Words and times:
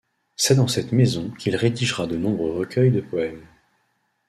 C'est 0.35 0.55
dans 0.55 0.67
cette 0.67 0.93
maison 0.93 1.29
qu'il 1.29 1.55
rédigera 1.55 2.07
de 2.07 2.17
nombreux 2.17 2.53
recueils 2.57 2.89
de 2.89 3.01
poèmes. 3.01 3.45